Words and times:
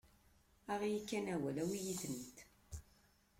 Aɣ-iyi 0.73 1.01
kan 1.09 1.25
awal, 1.33 1.57
awi-yi-ten-id. 1.63 2.37